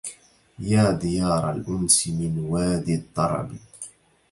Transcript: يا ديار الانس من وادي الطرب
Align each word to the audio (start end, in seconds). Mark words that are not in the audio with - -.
يا 0.69 0.85
ديار 1.01 1.43
الانس 1.53 1.97
من 2.07 2.33
وادي 2.49 2.95
الطرب 2.95 3.49